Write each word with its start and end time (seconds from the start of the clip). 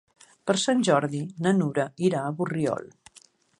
Per 0.51 0.55
Sant 0.61 0.81
Jordi 0.87 1.19
na 1.47 1.53
Nura 1.59 1.87
irà 2.09 2.25
a 2.31 2.35
Borriol. 2.41 2.91